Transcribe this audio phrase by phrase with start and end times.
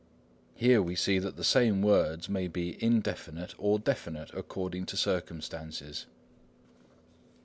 [0.55, 6.07] Here we see that the same words may be indefinite or definite according to circumstances.